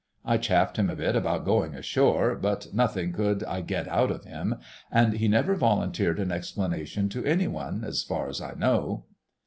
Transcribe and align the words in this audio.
I 0.25 0.37
chaffed 0.39 0.77
him 0.77 0.89
a 0.89 0.95
bit 0.95 1.15
about 1.15 1.45
going 1.45 1.75
ashore, 1.75 2.33
but 2.35 2.73
nothing 2.73 3.13
could 3.13 3.43
I 3.43 3.61
get 3.61 3.87
out 3.87 4.09
of 4.09 4.23
him, 4.25 4.55
and 4.91 5.13
he 5.13 5.27
never 5.27 5.53
volunteered 5.53 6.17
an 6.19 6.31
explanation 6.31 7.07
to 7.09 7.23
any 7.23 7.47
one, 7.47 7.83
as 7.83 8.01
far 8.01 8.27
as 8.27 8.41
I 8.41 8.55
know." 8.55 9.05